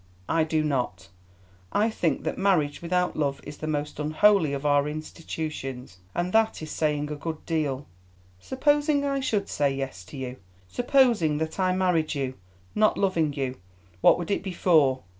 "I 0.27 0.43
do 0.43 0.63
not. 0.63 1.09
I 1.71 1.91
think 1.91 2.23
that 2.23 2.35
marriage 2.39 2.81
without 2.81 3.15
love 3.15 3.39
is 3.43 3.57
the 3.57 3.67
most 3.67 3.99
unholy 3.99 4.51
of 4.51 4.65
our 4.65 4.87
institutions, 4.89 5.99
and 6.15 6.33
that 6.33 6.59
is 6.63 6.71
saying 6.71 7.11
a 7.11 7.15
good 7.15 7.45
deal. 7.45 7.85
Supposing 8.39 9.05
I 9.05 9.19
should 9.19 9.47
say 9.47 9.71
yes 9.71 10.03
to 10.05 10.17
you, 10.17 10.37
supposing 10.67 11.37
that 11.37 11.59
I 11.59 11.71
married 11.75 12.15
you, 12.15 12.33
not 12.73 12.97
loving 12.97 13.31
you, 13.33 13.57
what 14.01 14.17
would 14.17 14.31
it 14.31 14.41
be 14.41 14.53
for? 14.53 15.03